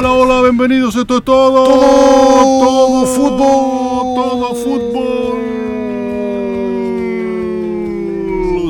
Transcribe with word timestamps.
Hola, 0.00 0.12
hola, 0.12 0.42
bienvenidos. 0.42 0.94
Esto 0.94 1.16
es 1.16 1.24
todo. 1.24 1.64
Todo 1.64 3.04
fútbol. 3.04 4.14
Todo 4.14 4.54
fútbol. 4.54 5.38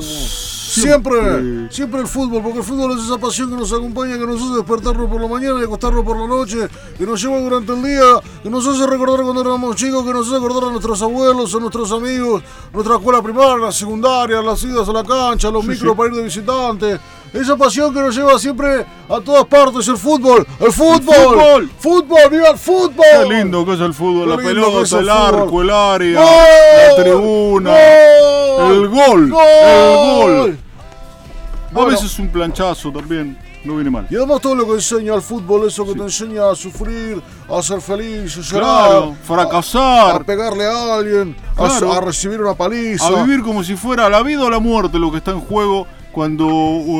Siempre, 0.00 1.20
siempre 1.20 1.57
el 1.84 2.06
fútbol, 2.06 2.42
porque 2.42 2.58
el 2.58 2.64
fútbol 2.64 2.98
es 2.98 3.04
esa 3.04 3.18
pasión 3.18 3.50
que 3.50 3.56
nos 3.56 3.72
acompaña, 3.72 4.18
que 4.18 4.26
nos 4.26 4.42
hace 4.42 4.54
despertarnos 4.54 5.08
por 5.08 5.20
la 5.20 5.28
mañana 5.28 5.60
y 5.60 5.64
acostarnos 5.64 6.04
por 6.04 6.16
la 6.18 6.26
noche, 6.26 6.68
que 6.96 7.06
nos 7.06 7.22
lleva 7.22 7.38
durante 7.38 7.72
el 7.72 7.82
día, 7.82 8.20
que 8.42 8.50
nos 8.50 8.66
hace 8.66 8.86
recordar 8.86 9.22
cuando 9.22 9.40
éramos 9.42 9.76
chicos, 9.76 10.04
que 10.04 10.12
nos 10.12 10.26
hace 10.26 10.36
recordar 10.36 10.68
a 10.68 10.72
nuestros 10.72 11.00
abuelos, 11.02 11.54
a 11.54 11.58
nuestros 11.58 11.92
amigos, 11.92 12.42
nuestra 12.72 12.96
escuela 12.96 13.22
primaria, 13.22 13.66
la 13.66 13.72
secundaria, 13.72 14.42
las 14.42 14.62
idas 14.64 14.88
a 14.88 14.92
la 14.92 15.04
cancha, 15.04 15.50
los 15.50 15.64
micros 15.64 15.96
para 15.96 16.08
ir 16.08 16.16
de 16.16 16.22
visitante. 16.22 16.98
Esa 17.32 17.56
pasión 17.56 17.92
que 17.92 18.00
nos 18.00 18.16
lleva 18.16 18.38
siempre 18.38 18.86
a 19.08 19.20
todas 19.20 19.44
partes, 19.44 19.86
el 19.88 19.98
fútbol, 19.98 20.46
el 20.60 20.72
fútbol, 20.72 21.14
fútbol. 21.14 21.70
fútbol, 21.78 22.30
viva 22.30 22.48
el 22.48 22.58
fútbol. 22.58 23.04
Qué 23.22 23.34
lindo 23.34 23.66
que 23.66 23.74
es 23.74 23.80
el 23.80 23.92
fútbol. 23.92 24.24
Qué 24.24 24.30
La 24.30 24.48
pelota, 24.48 24.96
el 24.96 25.02
el 25.02 25.10
arco, 25.10 25.62
el 25.62 25.70
área, 25.70 26.20
¡Gol! 26.20 26.96
la 26.96 27.02
tribuna, 27.02 27.70
¡Gol! 27.70 28.72
el 28.72 28.88
gol. 28.88 29.30
¡Gol! 29.30 29.42
El 29.44 30.40
gol. 30.40 30.58
A 31.74 31.84
veces 31.84 32.18
un 32.18 32.28
planchazo 32.28 32.90
también. 32.92 33.36
No 33.64 33.74
viene 33.74 33.90
mal. 33.90 34.06
Y 34.08 34.14
además 34.14 34.40
todo 34.40 34.54
lo 34.54 34.64
que 34.66 34.74
enseña 34.74 35.14
el 35.14 35.20
fútbol, 35.20 35.66
eso 35.66 35.84
que 35.84 35.92
te 35.94 36.02
enseña 36.02 36.48
a 36.48 36.54
sufrir, 36.54 37.20
a 37.50 37.60
ser 37.60 37.80
feliz, 37.80 38.36
a 38.38 38.40
llorar, 38.40 38.88
Claro, 38.90 39.16
fracasar. 39.24 40.16
a 40.16 40.24
pegarle 40.24 40.64
a 40.64 40.94
alguien, 40.94 41.36
a- 41.56 41.66
Claro. 41.66 41.92
a, 41.92 42.00
recibir 42.00 42.40
una 42.40 42.54
paliza. 42.54 43.06
A 43.08 43.24
vivir 43.24 43.42
como 43.42 43.64
si 43.64 43.74
fuera 43.74 44.08
la 44.08 44.22
vida 44.22 44.44
o 44.44 44.50
la 44.50 44.60
muerte 44.60 44.98
lo 45.00 45.10
que 45.10 45.18
está 45.18 45.32
en 45.32 45.40
juego 45.40 45.88
cuando 46.12 46.46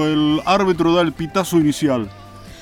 el 0.04 0.42
árbitro 0.44 0.92
da 0.94 1.02
el 1.02 1.12
pitazo 1.12 1.58
inicial. 1.58 2.10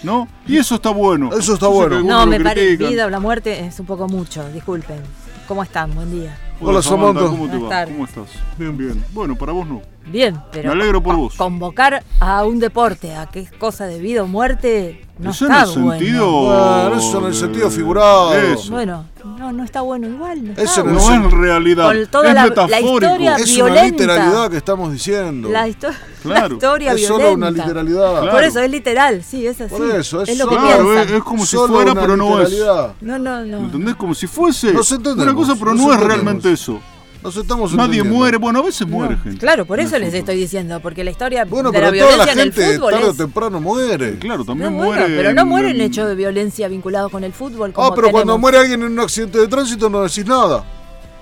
¿No? 0.03 0.29
Y 0.47 0.59
eso 0.59 0.75
está 0.75 0.91
bueno. 0.91 1.31
Eso 1.37 1.55
está 1.55 1.67
bueno. 1.69 2.01
No, 2.03 2.27
me 2.27 2.39
parece 2.39 2.67
critican. 2.67 2.91
vida 2.93 3.07
o 3.07 3.11
la 3.11 3.19
muerte 3.19 3.65
es 3.67 3.81
un 3.81 3.87
poco 3.87 4.07
mucho, 4.07 4.47
disculpen. 4.51 5.01
¿Cómo 5.49 5.62
están? 5.62 5.95
Buen 5.95 6.12
día. 6.12 6.39
Hola, 6.61 6.83
Samantha. 6.83 7.23
¿Cómo 7.23 7.49
te 7.49 7.57
va? 7.57 7.84
¿Cómo 7.87 8.05
estás? 8.05 8.27
Bien, 8.59 8.77
bien. 8.77 9.03
Bueno, 9.12 9.34
para 9.37 9.53
vos 9.53 9.67
no. 9.67 9.81
Bien, 10.07 10.41
pero 10.53 10.69
Me 10.69 10.81
alegro 10.81 11.03
por 11.03 11.15
co- 11.17 11.21
vos. 11.23 11.35
convocar 11.35 12.05
a 12.21 12.45
un 12.45 12.61
deporte 12.61 13.15
a 13.17 13.27
que 13.27 13.41
es 13.41 13.51
cosa 13.53 13.87
de 13.87 13.99
vida 13.99 14.23
o 14.23 14.27
muerte 14.29 15.03
no 15.19 15.31
Eso 15.31 15.47
en 15.47 15.53
está 15.53 15.65
el 15.65 15.79
bueno. 15.83 15.91
sentido. 15.99 16.31
Bueno, 16.43 16.95
eso 16.97 17.19
en 17.19 17.25
el 17.25 17.35
sentido 17.35 17.71
figurado. 17.71 18.34
Eso. 18.39 18.71
Bueno, 18.71 19.07
no, 19.25 19.51
no 19.51 19.65
está 19.65 19.81
bueno 19.81 20.07
igual. 20.07 20.45
No, 20.45 20.53
Eso 20.53 20.62
está 20.62 20.81
en 20.83 20.89
el 20.89 20.95
No 20.95 21.01
bueno. 21.01 21.27
es 21.29 21.33
realidad. 21.34 21.87
Con 21.87 22.07
toda 22.07 22.29
es 22.29 22.34
la- 22.34 22.43
la 22.43 22.49
metafórico. 22.51 22.95
historia- 22.95 23.37
es 23.37 23.55
violenta. 23.55 23.81
una 23.81 23.91
literalidad 23.91 24.51
que 24.51 24.57
estamos 24.59 24.93
diciendo. 24.93 25.49
La, 25.49 25.67
histo- 25.69 25.89
Claro. 26.23 26.49
la 26.49 26.55
historia 26.55 26.91
es 26.93 26.97
violenta. 26.99 27.23
solo 27.25 27.34
una 27.34 27.51
literalidad. 27.51 28.11
Claro. 28.12 28.31
Por 28.31 28.45
eso 28.45 28.61
es 28.61 28.71
literal, 28.71 29.23
sí, 29.25 29.47
es 29.47 29.61
así. 29.61 29.75
Por 29.75 29.91
eso, 29.91 30.23
es 30.23 30.39
lo 30.39 30.49
que 30.49 30.55
es, 31.03 31.11
es 31.12 31.23
como 31.25 31.45
si 31.47 31.57
Solo 31.57 31.75
fuera, 31.75 31.95
pero 31.95 32.17
no 32.17 32.41
es. 32.43 32.51
literalidad. 32.51 32.93
No, 33.01 33.19
no, 33.19 33.45
no. 33.45 33.57
¿Entendés? 33.59 33.97
Como 33.97 34.15
si 34.15 34.27
fuese 34.29 34.73
Nos 34.73 34.93
entendemos, 34.93 35.25
una 35.25 35.34
cosa, 35.34 35.55
pero 35.59 35.75
nos 35.75 35.84
no 35.87 35.93
es 35.95 36.01
realmente 36.01 36.53
eso. 36.53 36.79
Nos 37.22 37.36
estamos 37.36 37.72
Nadie 37.75 38.03
muere. 38.05 38.36
Bueno, 38.36 38.61
a 38.61 38.62
veces 38.62 38.86
No. 38.86 38.97
muere 38.98 39.16
gente. 39.16 39.38
Claro, 39.38 39.66
por 39.66 39.81
eso 39.81 39.97
el 39.97 40.03
les 40.03 40.10
fútbol. 40.10 40.19
estoy 40.21 40.37
diciendo, 40.37 40.81
porque 40.81 41.03
la 41.03 41.10
historia 41.10 41.44
Bueno, 41.44 41.71
de 41.72 41.78
toda 41.81 42.16
la 42.16 42.22
en 42.25 42.38
el 42.38 42.53
gente 42.53 42.75
fútbol 42.77 42.93
tarde 42.93 43.06
o 43.06 43.10
es 43.10 43.16
temprano 43.16 43.60
muere. 43.60 44.19
Claro, 44.19 44.44
también 44.44 44.71
No, 44.77 44.84
bueno, 44.84 45.00
muere. 45.03 45.16
pero 45.16 45.32
no 45.34 45.43
en- 45.43 45.49
mueren 45.49 45.76
en- 45.76 45.81
hechos 45.82 46.06
de 46.09 46.15
violencia 46.15 46.69
vinculados 46.69 47.10
con 47.10 47.25
el 47.25 47.32
fútbol. 47.32 47.72
Como 47.72 47.87
Ah, 47.88 47.93
pero 47.94 48.10
cuando 48.10 48.38
muere 48.38 48.59
alguien 48.59 48.82
en 48.82 48.93
un 48.93 49.00
accidente 49.00 49.38
de 49.38 49.49
tránsito 49.49 49.88
no 49.91 50.03
decís 50.03 50.25
nada. 50.26 50.65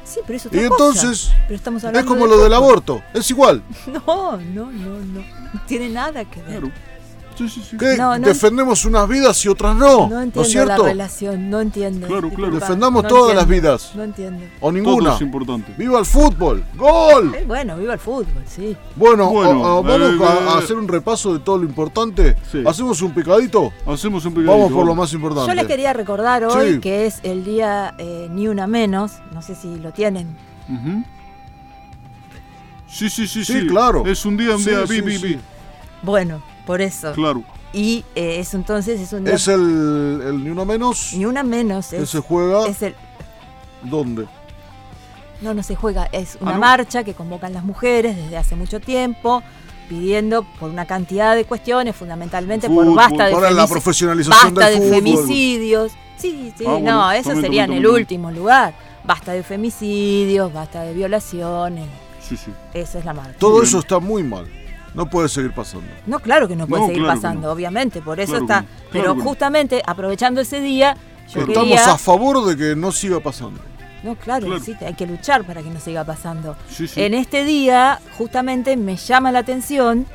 Sí, 0.04 0.20
pero 0.26 0.36
eso 0.36 0.48
es 0.52 0.54
Y 0.54 0.64
entonces, 0.64 1.30
Pero 1.46 1.54
estamos 1.56 1.82
Es 1.82 1.88
hablando 1.88 2.06
como 2.10 2.26
de 2.26 2.36
lo 2.36 2.42
del 2.42 2.52
aborto, 2.52 3.02
es 3.14 3.30
igual. 3.30 3.62
No, 3.86 4.36
no, 4.54 4.70
no, 4.70 4.98
no. 5.00 5.20
No 5.54 5.60
tiene 5.66 5.88
nada 5.88 6.24
que 6.26 6.42
ver. 6.42 6.60
Claro. 6.60 6.70
Sí, 7.36 7.48
sí, 7.48 7.62
sí. 7.68 7.76
Que 7.76 7.96
No, 7.96 8.16
no- 8.18 8.26
defendemos 8.28 8.84
unas 8.84 9.08
vidas 9.08 9.44
y 9.44 9.48
otras 9.48 9.74
no. 9.76 10.08
No 10.08 10.08
¿No, 10.08 10.20
entiendo 10.22 10.42
es 10.42 10.50
cierto? 10.50 10.82
la 10.84 10.88
relación, 10.90 11.50
no 11.50 11.60
entiendo. 11.60 12.06
Claro, 12.06 12.30
claro. 12.30 12.54
Defendamos 12.54 13.02
no 13.02 13.08
todas 13.08 13.34
las 13.34 13.48
vidas. 13.48 13.92
No 13.96 14.04
entiendo. 14.04 14.44
O 14.60 14.60
Todo 14.60 14.72
ninguna. 14.72 15.14
es 15.14 15.20
importante. 15.20 15.74
¡Viva 15.76 15.98
el 15.98 16.06
fútbol! 16.06 16.64
¡Gol! 16.76 17.34
Eh, 17.34 17.44
bueno, 17.46 17.76
viva 17.76 17.94
el 17.94 17.98
fútbol, 17.98 18.26
sí. 18.46 18.76
Bueno, 18.94 19.30
Bueno, 19.30 19.64
a- 19.64 19.78
a- 19.78 19.80
vamos 19.80 19.90
eh, 20.20 20.24
a, 20.24 20.52
a 20.54 20.60
eh, 20.60 20.62
hacer 20.64 20.76
un 20.76 20.86
repaso 20.86 21.32
de 21.32 21.40
todo 21.40 21.58
lo 21.58 21.64
importante. 21.64 22.36
Sí. 22.52 22.62
Hacemos 22.66 23.02
un 23.02 23.12
picadito. 23.12 23.72
Hacemos 23.86 24.24
un 24.24 24.34
pequeño. 24.34 24.52
Vamos 24.52 24.72
por 24.72 24.86
lo 24.86 24.94
más 24.94 25.12
importante. 25.12 25.48
Yo 25.48 25.54
les 25.54 25.66
quería 25.66 25.92
recordar 25.92 26.44
hoy 26.44 26.74
Sí. 26.74 26.80
que 26.80 27.06
es 27.06 27.18
el 27.24 27.44
día 27.44 27.94
eh, 27.98 28.28
Ni 28.30 28.46
Una 28.48 28.66
Menos. 28.68 29.12
No 29.32 29.42
sé 29.42 29.54
si 29.56 29.76
lo 29.80 29.92
tienen. 29.92 30.36
Sí, 32.86 33.10
sí, 33.10 33.26
sí, 33.26 33.44
Sí, 33.44 33.60
sí. 33.62 33.66
claro. 33.66 34.04
Es 34.06 34.24
un 34.24 34.36
día, 34.36 34.54
un 34.54 34.62
Sí, 34.62 34.70
día, 34.70 34.86
sí, 34.86 35.00
bi, 35.00 35.00
bi, 35.00 35.18
sí. 35.18 35.26
bi. 35.26 35.38
Bueno, 36.02 36.40
por 36.66 36.80
eso. 36.80 37.12
Claro. 37.12 37.42
Y 37.72 38.04
eh, 38.14 38.38
es 38.40 38.54
entonces 38.54 39.00
es 39.00 39.12
un 39.12 39.24
día 39.24 39.34
Es 39.34 39.48
el, 39.48 39.60
el 40.26 40.44
ni 40.44 40.50
una 40.50 40.64
menos 40.64 41.12
Ni 41.14 41.26
Una 41.26 41.42
Menos. 41.42 41.88
que 41.88 41.98
Es, 42.02 42.10
se 42.10 42.20
juega. 42.20 42.66
es 42.68 42.82
el, 42.82 42.94
¿Dónde? 43.82 44.26
No, 45.40 45.52
no 45.54 45.62
se 45.62 45.74
juega. 45.74 46.06
Es 46.12 46.38
una 46.40 46.52
Ah, 46.52 46.54
¿no? 46.54 46.60
marcha 46.60 47.04
que 47.04 47.14
convocan 47.14 47.52
las 47.52 47.64
mujeres 47.64 48.16
desde 48.16 48.36
hace 48.36 48.54
mucho 48.56 48.80
tiempo, 48.80 49.42
pidiendo 49.88 50.44
por 50.58 50.70
una 50.70 50.86
cantidad 50.86 51.34
de 51.34 51.44
cuestiones, 51.44 51.94
fundamentalmente 51.96 52.68
por 52.68 52.94
basta 52.94 53.26
de, 53.26 53.32
Para 53.34 53.50
la 53.50 53.66
profesionalización 53.66 54.54
basta 54.54 54.70
del 54.70 54.80
de 54.80 54.90
femicidios. 54.90 55.92
Sí, 56.16 56.52
sí, 56.56 56.64
Ah, 56.66 56.70
bueno, 56.72 56.92
no, 56.92 57.12
eso 57.12 57.30
también, 57.30 57.42
sería 57.44 57.62
también, 57.64 57.64
en 57.64 57.76
el 57.78 57.82
también. 57.82 58.02
último 58.02 58.30
lugar. 58.30 58.74
Basta 59.04 59.32
de 59.32 59.42
femicidios, 59.42 60.50
basta 60.52 60.82
de 60.84 60.94
violaciones. 60.94 61.86
Sí, 62.26 62.36
sí. 62.38 62.52
Esa 62.72 63.00
es 63.00 63.04
la 63.04 63.12
marcha. 63.12 63.36
Todo 63.38 63.54
Bien. 63.56 63.64
eso 63.64 63.80
está 63.80 63.98
muy 63.98 64.22
mal. 64.22 64.46
No 64.94 65.10
puede 65.10 65.28
seguir 65.28 65.52
pasando. 65.52 65.86
No, 66.06 66.20
claro 66.20 66.46
que 66.48 66.54
no 66.56 66.66
puede 66.66 66.82
No, 66.82 66.86
seguir 66.88 67.02
claro 67.02 67.20
pasando, 67.20 67.46
no. 67.48 67.52
obviamente, 67.52 68.00
por 68.00 68.20
eso 68.20 68.32
Claro 68.32 68.44
está. 68.44 68.60
no, 68.62 68.66
claro 68.66 68.88
pero 68.92 69.14
justamente 69.16 69.82
aprovechando 69.84 70.40
ese 70.40 70.60
día, 70.60 70.96
yo 71.32 71.40
Estamos 71.40 71.68
quería. 71.68 71.92
a 71.92 71.98
favor 71.98 72.44
de 72.46 72.56
que 72.56 72.76
no 72.76 72.92
siga 72.92 73.18
pasando. 73.20 73.60
No, 74.04 74.14
claro, 74.16 74.60
sí, 74.60 74.74
hay 74.86 74.94
que 74.94 75.06
luchar 75.06 75.44
para 75.44 75.62
que 75.62 75.70
no 75.70 75.80
siga 75.80 76.04
pasando. 76.04 76.56
Sí, 76.68 76.86
sí. 76.86 77.00
En 77.02 77.14
este 77.14 77.44
día, 77.44 77.98
justamente 78.18 78.76
me 78.76 78.96
llama 78.96 79.32
la 79.32 79.38
atención 79.40 80.06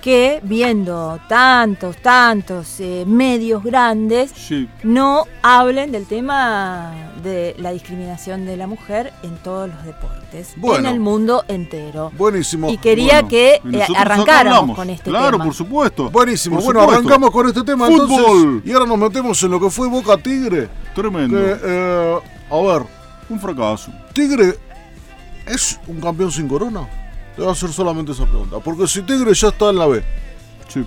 que 0.00 0.38
viendo 0.42 1.18
tantos, 1.28 1.96
tantos 1.96 2.78
eh, 2.78 3.04
medios 3.06 3.64
grandes, 3.64 4.30
Sí. 4.36 4.68
no 4.84 5.24
hablen 5.42 5.90
del 5.92 6.06
tema 6.06 6.92
de 7.24 7.56
la 7.58 7.72
discriminación 7.72 8.46
de 8.46 8.56
la 8.56 8.66
mujer 8.68 9.12
en 9.24 9.34
todos 9.38 9.68
los 9.68 9.84
deportes, 9.84 10.52
Bueno. 10.56 10.88
en 10.88 10.94
el 10.94 11.00
mundo 11.00 11.44
entero. 11.48 12.12
Buenísimo. 12.16 12.70
Y 12.70 12.78
quería 12.78 13.14
Bueno, 13.22 13.28
que 13.28 13.60
y 13.64 13.76
eh, 13.76 13.86
arrancáramos 13.96 14.76
con 14.76 14.90
este 14.90 15.10
Claro, 15.10 15.32
tema. 15.32 15.44
por 15.44 15.54
supuesto. 15.54 16.10
Buenísimo. 16.10 16.56
Por 16.56 16.64
bueno, 16.66 16.80
supuesto. 16.82 17.00
arrancamos 17.00 17.30
con 17.30 17.48
este 17.48 17.62
tema 17.64 17.86
Fútbol. 17.86 18.10
entonces. 18.20 18.70
Y 18.70 18.72
ahora 18.72 18.86
nos 18.86 18.98
metemos 18.98 19.42
en 19.42 19.50
lo 19.50 19.58
que 19.60 19.70
fue 19.70 19.88
Boca 19.88 20.16
Tigre. 20.18 20.68
Tremendo. 20.94 21.36
Que, 21.36 21.56
eh, 21.64 22.18
a 22.50 22.56
ver, 22.60 22.82
Un 23.30 23.40
fracaso. 23.40 23.90
¿Tigre 24.12 24.54
es 25.46 25.80
un 25.86 25.98
campeón 26.00 26.30
sin 26.30 26.46
corona? 26.46 26.86
Te 27.34 27.40
voy 27.40 27.48
a 27.48 27.52
hacer 27.52 27.70
solamente 27.72 28.12
esa 28.12 28.26
pregunta. 28.26 28.58
Porque 28.60 28.86
si 28.86 29.00
Tigre 29.02 29.32
ya 29.34 29.48
está 29.48 29.70
en 29.70 29.76
la 29.78 29.86
B 29.86 30.04
Sí. 30.68 30.84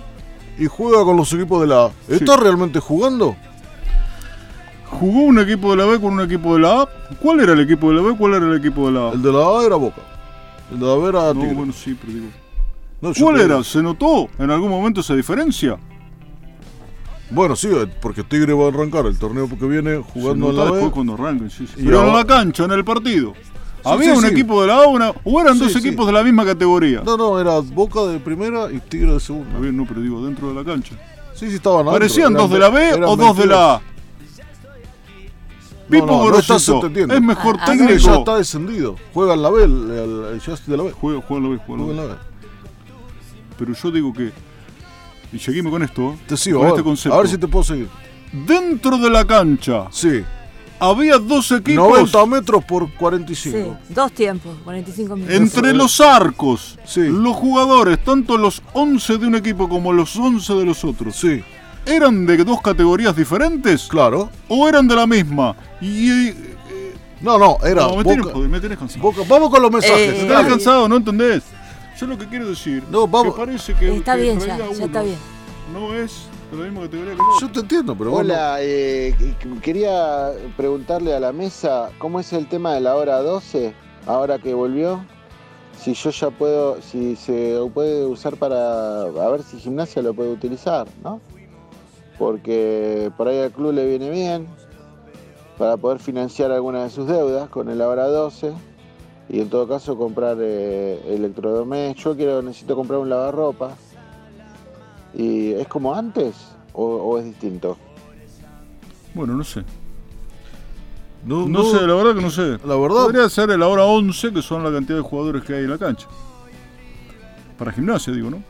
y 0.56 0.66
juega 0.66 1.02
con 1.04 1.16
los 1.16 1.32
equipos 1.32 1.60
de 1.60 1.66
la 1.66 1.86
A, 1.86 1.90
¿está 2.08 2.36
realmente 2.36 2.78
jugando? 2.80 3.36
Jugó 4.98 5.20
un 5.20 5.38
equipo 5.38 5.70
de 5.70 5.76
la 5.76 5.84
B 5.86 6.00
con 6.00 6.14
un 6.14 6.20
equipo 6.20 6.54
de 6.54 6.60
la 6.60 6.82
A. 6.82 6.88
¿Cuál 7.20 7.40
era 7.40 7.52
el 7.52 7.60
equipo 7.60 7.90
de 7.90 7.96
la 7.96 8.02
B? 8.02 8.16
¿Cuál 8.16 8.34
era 8.34 8.46
el 8.46 8.56
equipo 8.58 8.86
de 8.86 8.92
la 8.92 9.08
A? 9.08 9.12
El 9.12 9.22
de 9.22 9.32
la 9.32 9.38
A 9.38 9.64
era 9.64 9.76
Boca. 9.76 10.00
El 10.72 10.80
de 10.80 10.86
la 10.86 10.94
B 10.96 11.08
era 11.08 11.34
No, 11.34 11.40
Tigre. 11.40 11.54
bueno, 11.54 11.72
sí, 11.72 11.96
pero 12.00 12.12
digo. 12.12 12.26
No, 13.00 13.12
yo 13.12 13.26
¿Cuál 13.26 13.40
era? 13.40 13.62
¿Se 13.62 13.80
notó 13.82 14.28
en 14.38 14.50
algún 14.50 14.70
momento 14.70 15.00
esa 15.00 15.14
diferencia? 15.14 15.78
Bueno, 17.30 17.54
sí, 17.54 17.68
eh, 17.70 17.86
porque 18.00 18.24
Tigre 18.24 18.52
va 18.54 18.64
a 18.64 18.68
arrancar 18.68 19.06
el 19.06 19.18
torneo 19.18 19.48
que 19.48 19.66
viene 19.66 19.96
Se 19.96 20.02
jugando 20.02 20.50
en 20.50 20.56
nota 20.56 20.64
la 20.64 20.70
después 20.72 20.84
B. 20.86 20.90
cuando 20.90 21.14
arranquen, 21.14 21.50
sí, 21.50 21.66
sí. 21.66 21.74
Y 21.82 21.84
Pero 21.84 22.06
en 22.06 22.12
la 22.14 22.24
cancha, 22.24 22.64
en 22.64 22.72
el 22.72 22.84
partido. 22.84 23.34
¿Había 23.84 24.12
sí, 24.12 24.18
un 24.18 24.24
sí. 24.24 24.32
equipo 24.32 24.60
de 24.62 24.68
la 24.68 24.82
A 24.82 25.12
o 25.24 25.40
eran 25.40 25.58
dos 25.58 25.76
equipos 25.76 26.06
de 26.06 26.12
la 26.12 26.24
misma 26.24 26.44
categoría? 26.44 27.02
No, 27.04 27.16
no, 27.16 27.38
era 27.38 27.60
Boca 27.60 28.02
de 28.06 28.18
primera 28.18 28.72
y 28.72 28.80
Tigre 28.80 29.12
de 29.12 29.20
segunda. 29.20 29.48
Está 29.50 29.60
bien, 29.60 29.76
no, 29.76 29.86
pero 29.86 30.00
digo, 30.00 30.24
dentro 30.24 30.48
de 30.48 30.54
la 30.54 30.64
cancha. 30.64 30.94
Sí, 31.34 31.48
sí, 31.48 31.54
estaban. 31.56 31.86
¿Parecían 31.86 32.32
Eran 32.32 32.42
dos 32.42 32.50
de 32.50 32.58
la 32.58 32.68
B 32.70 32.94
o 33.04 33.16
dos 33.16 33.36
de 33.36 33.46
la 33.46 33.74
A? 33.76 33.80
22. 35.88 35.90
Pipo 35.90 36.06
no, 36.06 36.12
no, 36.12 36.18
no 36.18 36.24
Gorosito, 36.24 36.56
estás 36.56 36.74
entendiendo. 36.74 37.14
es 37.14 37.20
mejor 37.22 37.56
Ah, 37.58 37.62
ah, 37.66 37.72
Tigre 37.72 37.86
técnico. 37.88 38.10
ya 38.12 38.18
está 38.18 38.36
descendido. 38.36 38.96
Juega 39.14 39.34
en 39.34 39.42
la 39.42 39.50
B, 39.50 39.64
el, 39.64 39.70
el- 39.90 40.40
el- 40.40 40.56
de 40.66 40.76
la 40.76 40.82
B. 40.82 40.92
Juega, 40.92 41.20
juega 41.26 41.36
en 41.36 41.42
la 41.50 41.56
B, 41.56 41.62
juega 41.66 41.84
Juega 41.84 42.02
en 42.02 42.08
la 42.08 42.14
B. 42.14 42.20
Pero 43.58 43.72
yo 43.74 43.90
digo 43.90 44.12
que. 44.12 44.32
Y 45.32 45.38
seguime 45.38 45.70
con 45.70 45.82
esto, 45.82 46.12
¿eh? 46.12 46.18
Te 46.26 46.36
sigo, 46.36 46.58
con 46.60 46.66
a 46.66 46.68
este 46.70 46.78
ver, 46.80 46.84
concepto. 46.84 47.14
a 47.14 47.18
ver 47.20 47.28
si 47.28 47.38
te 47.38 47.48
puedo 47.48 47.62
seguir. 47.64 47.88
Dentro 48.32 48.96
de 48.98 49.10
la 49.10 49.24
cancha 49.26 49.86
Sí. 49.90 50.22
había 50.78 51.18
dos 51.18 51.50
equipos 51.52 51.88
90 51.90 52.24
metros 52.26 52.64
por 52.64 52.86
Sí, 52.86 52.92
45. 52.98 53.76
dos 53.90 54.12
tiempos, 54.12 54.56
45 54.64 55.16
minutos. 55.16 55.34
entre 55.36 55.74
los 55.74 56.00
arcos. 56.00 56.78
Sí. 56.86 57.02
Los 57.08 57.36
jugadores, 57.36 58.02
tanto 58.04 58.38
los 58.38 58.62
11 58.74 59.18
de 59.18 59.26
un 59.26 59.34
equipo 59.34 59.68
como 59.68 59.92
los 59.92 60.16
11 60.16 60.54
de 60.54 60.64
los 60.64 60.84
otros, 60.84 61.16
Sí, 61.16 61.42
¿eran 61.88 62.26
de 62.26 62.36
dos 62.44 62.60
categorías 62.62 63.14
diferentes 63.16 63.86
claro. 63.88 64.30
o 64.48 64.68
eran 64.68 64.86
de 64.88 64.94
la 64.96 65.06
misma? 65.06 65.54
Y 65.80 66.28
eh, 66.28 66.34
No, 67.20 67.38
no, 67.38 67.58
era 67.64 67.82
no, 67.82 67.96
me 67.96 68.04
tenés, 68.04 68.18
Boca- 68.22 68.34
joder, 68.34 68.48
me 68.48 68.60
tenés 68.60 68.78
cansado. 68.78 69.02
Boca- 69.02 69.22
Vamos 69.28 69.50
con 69.50 69.62
los 69.62 69.70
mensajes. 69.70 69.98
Eh, 70.00 70.12
Me 70.12 70.18
dale. 70.28 70.28
tenés 70.36 70.46
cansado, 70.52 70.88
¿no 70.88 70.96
entendés? 70.96 71.42
Yo 71.98 72.06
lo 72.06 72.16
que 72.16 72.26
quiero 72.28 72.48
decir 72.48 72.82
No, 72.90 73.08
vamos- 73.08 73.34
que 73.34 73.40
parece 73.40 73.74
que 73.74 73.96
Está 73.96 74.14
que 74.14 74.22
bien 74.22 74.40
en 74.40 74.46
ya, 74.46 74.56
ya 74.58 74.84
está 74.84 75.02
bien. 75.02 75.16
No 75.72 75.92
es 75.94 76.26
de 76.52 76.56
la 76.58 76.64
misma 76.64 76.80
categoría 76.82 77.14
que 77.14 77.20
otro. 77.20 77.40
Yo 77.40 77.50
te 77.52 77.60
entiendo, 77.60 77.94
pero 77.98 78.10
bueno. 78.12 78.32
Hola, 78.32 78.56
eh, 78.60 79.14
qu- 79.42 79.60
quería 79.60 80.30
preguntarle 80.56 81.12
a 81.14 81.20
la 81.20 81.32
mesa 81.32 81.90
cómo 81.98 82.20
es 82.20 82.32
el 82.32 82.46
tema 82.48 82.72
de 82.74 82.80
la 82.80 82.94
hora 82.94 83.18
12, 83.20 83.74
ahora 84.06 84.38
que 84.38 84.54
volvió. 84.54 85.04
Si 85.78 85.94
yo 85.94 86.10
ya 86.10 86.30
puedo, 86.30 86.80
si 86.82 87.14
se 87.16 87.56
puede 87.74 88.04
usar 88.06 88.36
para, 88.36 89.02
a 89.02 89.28
ver 89.30 89.42
si 89.42 89.58
gimnasia 89.58 90.00
lo 90.02 90.14
puede 90.14 90.30
utilizar, 90.32 90.86
¿no? 91.04 91.20
Porque 92.18 93.10
por 93.16 93.28
ahí 93.28 93.38
al 93.38 93.52
club 93.52 93.72
le 93.72 93.86
viene 93.86 94.10
bien 94.10 94.46
para 95.56 95.76
poder 95.76 95.98
financiar 96.00 96.50
algunas 96.52 96.84
de 96.84 96.90
sus 96.90 97.06
deudas 97.06 97.48
con 97.48 97.68
el 97.68 97.80
hora 97.80 98.06
12 98.06 98.52
y 99.28 99.40
en 99.40 99.48
todo 99.50 99.68
caso 99.68 99.96
comprar 99.96 100.36
eh, 100.40 101.00
electrodomésticos. 101.08 102.04
Yo 102.04 102.16
quiero, 102.16 102.42
necesito 102.42 102.74
comprar 102.76 102.98
un 103.00 103.08
lavarropa. 103.08 103.76
¿Y 105.14 105.52
es 105.52 105.66
como 105.68 105.94
antes 105.94 106.34
o, 106.72 106.84
o 106.84 107.18
es 107.18 107.24
distinto? 107.24 107.76
Bueno, 109.14 109.34
no 109.34 109.44
sé. 109.44 109.64
No, 111.24 111.46
No, 111.48 111.62
no- 111.62 111.64
sé, 111.70 111.86
la 111.86 111.94
verdad 111.94 112.14
que 112.14 112.20
no 112.22 112.30
sé. 112.30 112.58
La 112.64 112.76
verdad. 112.76 113.04
Podría 113.04 113.28
ser 113.28 113.48
la 113.58 113.66
hora 113.68 113.84
11, 113.84 114.32
que 114.32 114.42
son 114.42 114.62
la 114.64 114.70
cantidad 114.72 114.96
de 114.98 115.02
jugadores 115.02 115.42
que 115.44 115.54
hay 115.54 115.64
en 115.64 115.70
la 115.70 115.78
cancha. 115.78 116.06
Para 117.58 117.72
gimnasia, 117.72 118.12
digo, 118.12 118.30
¿no? 118.30 118.42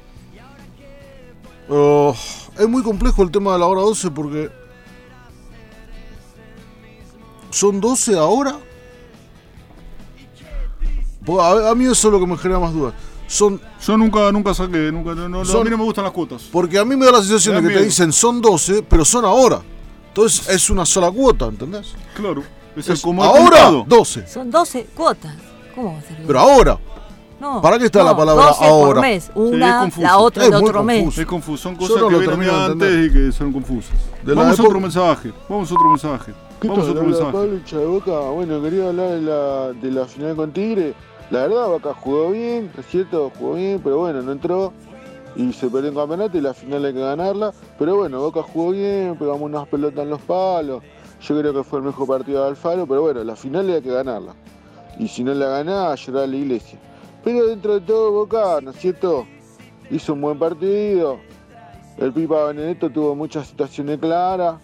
Oh, 1.71 2.15
es 2.59 2.69
muy 2.69 2.83
complejo 2.83 3.23
el 3.23 3.31
tema 3.31 3.53
de 3.53 3.59
la 3.61 3.67
hora 3.67 3.81
12 3.83 4.11
porque 4.11 4.51
son 7.51 7.81
12 7.81 8.17
ahora. 8.19 8.57
Pues 11.25 11.39
A, 11.43 11.71
a 11.71 11.75
mí 11.75 11.85
eso 11.85 12.09
es 12.09 12.13
lo 12.13 12.21
que 12.21 12.27
me 12.27 12.37
genera 12.37 12.61
más 12.61 12.73
dudas. 12.73 12.95
Son 13.27 13.61
Yo 13.87 13.97
nunca, 13.99 14.33
nunca 14.33 14.55
saqué, 14.55 14.91
nunca, 14.91 15.15
no, 15.15 15.29
no, 15.29 15.45
Son- 15.45 15.61
a 15.61 15.65
mí 15.65 15.71
no 15.71 15.77
me 15.79 15.85
gustan 15.85 16.05
las 16.05 16.13
cuotas. 16.13 16.43
porque 16.51 16.79
a 16.79 16.85
mí 16.85 16.97
me 16.97 17.05
da 17.05 17.13
la 17.13 17.19
sensación 17.19 17.63
de 17.63 17.69
que 17.69 17.75
te 17.79 17.85
dicen 17.85 18.13
son 18.13 18.41
12, 18.41 18.83
pero 18.83 19.05
son 19.05 19.25
ahora. 19.25 19.61
Entonces 20.09 20.49
es 20.49 20.71
una 20.71 20.87
sola 20.87 21.11
cuota, 21.11 21.47
¿entendés? 21.47 21.95
Claro. 22.15 22.43
Es, 22.75 22.87
el 22.89 22.95
Es 22.95 23.03
como 23.03 23.23
ahora 23.23 23.43
contado. 23.43 23.85
12, 23.87 24.27
Son 24.27 24.51
12 24.51 24.85
cuotas. 24.95 25.35
¿Cómo 25.75 25.93
va 25.93 25.99
a 25.99 26.03
ser? 26.03 26.23
pero 26.27 26.39
ahora. 26.41 26.79
No, 27.41 27.61
¿para 27.63 27.79
qué 27.79 27.85
está 27.87 28.03
la 28.03 28.17
palabra 28.17 28.47
12 28.47 28.65
ahora? 28.65 28.95
por 28.95 29.01
mes. 29.03 29.25
es 29.25 29.31
Una, 29.35 29.81
confuso. 29.81 30.03
la 30.03 30.19
otra 30.19 30.43
Es 30.43 30.49
el 30.49 30.55
otro 30.55 30.83
mes. 30.83 31.03
confuso. 31.03 31.21
Es 31.21 31.27
confuso, 31.27 31.63
son 31.63 31.73
Yo 31.75 31.79
cosas 31.79 32.03
no 32.03 32.09
que 32.09 32.27
vienen 32.27 32.51
antes 32.51 33.07
y 33.07 33.13
que 33.13 33.33
son 33.33 33.53
confusas. 33.53 33.97
De 34.25 34.35
Vamos 34.35 34.59
a 34.59 34.63
otro 34.63 34.81
mensaje. 34.81 35.33
Vamos 35.49 35.71
a 35.71 35.75
otro 35.75 35.89
mensaje. 35.91 36.35
¿Qué 36.61 36.69
Vamos 36.69 36.89
a 36.89 36.91
otro 36.91 37.03
mensaje. 37.05 37.33
Pablo 37.33 37.61
de 37.71 37.87
Boca. 37.87 38.19
Bueno, 38.31 38.63
quería 38.63 38.89
hablar 38.89 39.11
de 39.11 39.21
la, 39.23 39.73
de 39.73 39.91
la 39.91 40.05
final 40.07 40.37
con 40.37 40.53
Tigre. 40.53 40.95
La 41.31 41.41
verdad, 41.47 41.69
Boca 41.69 41.95
jugó 41.95 42.31
bien, 42.31 42.71
es 42.77 42.87
cierto, 42.87 43.31
jugó 43.39 43.55
bien, 43.55 43.81
pero 43.85 43.99
bueno, 43.99 44.23
no 44.23 44.33
entró 44.33 44.73
y 45.37 45.53
se 45.53 45.69
perdió 45.69 45.91
el 45.91 45.95
campeonato 45.97 46.37
y 46.39 46.41
la 46.41 46.55
final 46.55 46.85
hay 46.87 46.93
que 46.95 47.01
ganarla. 47.01 47.53
Pero 47.79 47.97
bueno, 47.97 48.21
Boca 48.21 48.43
jugó 48.43 48.71
bien, 48.73 49.17
pegamos 49.17 49.43
unas 49.43 49.69
pelotas 49.69 50.03
en 50.05 50.11
los 50.11 50.21
palos. 50.23 50.83
Yo 51.21 51.39
creo 51.39 51.53
que 51.53 51.63
fue 51.63 51.81
el 51.81 51.85
mejor 51.85 52.07
partido 52.09 52.43
de 52.43 52.49
Alfaro, 52.49 52.87
pero 52.87 53.03
bueno, 53.03 53.23
la 53.25 53.37
final 53.37 53.69
hay 53.71 53.83
que 53.83 53.91
ganarla. 53.93 54.35
Y 54.99 55.07
si 55.09 55.23
no 55.23 55.35
la 55.35 55.47
ganaba, 55.49 55.95
llorar 55.95 56.25
a 56.25 56.27
la 56.27 56.37
iglesia. 56.37 56.79
Pero 57.29 57.47
dentro 57.47 57.75
de 57.75 57.83
todo, 57.83 58.11
Boca, 58.11 58.59
¿no 58.63 58.71
es 58.71 58.77
cierto? 58.79 59.27
Hizo 59.91 60.15
un 60.15 60.23
buen 60.23 60.39
partido. 60.39 61.19
El 61.99 62.11
Pipa 62.11 62.47
Benedetto 62.47 62.89
tuvo 62.89 63.15
muchas 63.15 63.49
situaciones 63.49 63.99
claras 63.99 64.55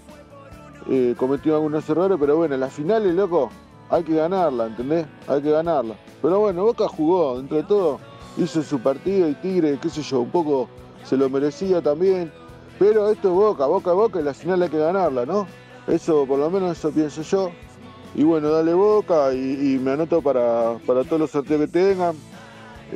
eh, 0.88 1.14
cometió 1.19 1.56
algunos 1.56 1.87
errores, 1.90 2.16
pero 2.19 2.38
bueno, 2.38 2.56
las 2.56 2.72
finales, 2.72 3.14
loco, 3.14 3.50
hay 3.90 4.02
que 4.02 4.14
ganarla, 4.14 4.69
¿entendés? 4.69 5.05
Hay 5.28 5.43
que 5.43 5.50
ganarla. 5.50 5.94
Pero 6.22 6.40
bueno, 6.40 6.64
Boca 6.64 6.88
jugó, 6.88 7.37
dentro 7.37 7.58
de 7.58 7.64
todo, 7.64 8.00
hizo 8.38 8.62
su 8.62 8.81
partido 8.81 9.28
y 9.28 9.34
Tigre, 9.34 9.78
qué 9.78 9.90
sé 9.90 10.00
yo, 10.00 10.20
un 10.20 10.31
poco 10.31 10.70
se 11.05 11.19
lo 11.19 11.28
merecía 11.28 11.82
también. 11.82 12.32
Pero 12.78 13.11
esto 13.11 13.28
es 13.28 13.34
Boca, 13.34 13.66
Boca, 13.66 13.93
Boca, 13.93 14.20
y 14.20 14.22
la 14.22 14.32
final 14.32 14.62
hay 14.62 14.70
que 14.70 14.78
ganarla, 14.78 15.26
¿no? 15.26 15.46
Eso, 15.87 16.25
por 16.25 16.38
lo 16.38 16.49
menos 16.49 16.78
eso 16.78 16.90
pienso 16.90 17.20
yo. 17.20 17.50
Y 18.14 18.22
bueno, 18.25 18.49
dale 18.49 18.72
Boca 18.72 19.34
y, 19.34 19.75
y 19.75 19.78
me 19.78 19.90
anoto 19.90 20.22
para, 20.22 20.78
para 20.87 21.05
todos 21.05 21.20
los 21.20 21.31
sorteos 21.31 21.61
que 21.61 21.69
tengan. 21.69 22.16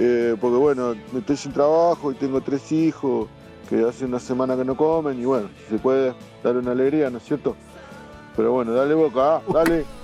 Eh, 0.01 0.37
porque 0.41 0.57
bueno, 0.57 0.95
estoy 1.17 1.37
sin 1.37 1.53
trabajo 1.53 2.13
y 2.13 2.15
tengo 2.15 2.41
tres 2.41 2.71
hijos 2.71 3.27
que 3.69 3.83
hace 3.85 4.05
una 4.05 4.21
semana 4.21 4.57
que 4.57 4.65
no 4.65 4.77
comen 4.77 5.21
y 5.21 5.25
bueno, 5.25 5.49
si 5.65 5.75
se 5.75 5.79
puede 5.81 6.15
dar 6.43 6.57
una 6.57 6.71
alegría, 6.71 7.11
¿no 7.11 7.19
es 7.19 7.25
cierto? 7.25 7.57
Pero 8.37 8.53
bueno, 8.53 8.73
dale 8.73 8.95
boca, 8.95 9.37
ah, 9.37 9.43
dale. 9.53 9.85